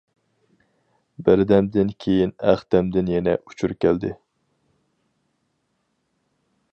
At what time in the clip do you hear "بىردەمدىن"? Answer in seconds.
1.27-1.91